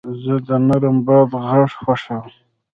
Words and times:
زه 0.21 0.35
د 0.47 0.49
نرم 0.67 0.97
باد 1.05 1.31
غږ 1.45 1.69
خوښوم. 1.81 2.27